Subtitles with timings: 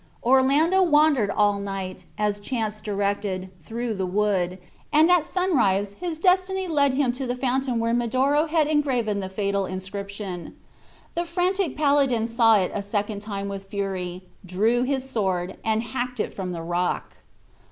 [0.23, 4.57] Orlando wandered all night, as chance directed, through the wood,
[4.91, 9.29] and at sunrise his destiny led him to the fountain where Medoro had engraved the
[9.29, 10.55] fatal inscription.
[11.13, 16.19] The frantic paladin saw it a second time with fury, drew his sword, and hacked
[16.19, 17.17] it from the rock.